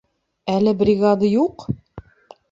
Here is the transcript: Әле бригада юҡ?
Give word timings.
Әле 0.53 0.71
бригада 0.79 1.29
юҡ? 1.33 1.67